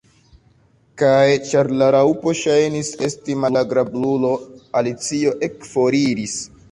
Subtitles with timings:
[1.01, 4.31] Kaj ĉar la Raŭpo ŝajnis esti malagrablulo,
[4.81, 6.35] Alicio ekforiris.